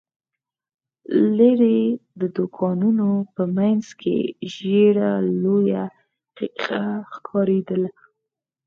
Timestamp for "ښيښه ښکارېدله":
6.35-7.89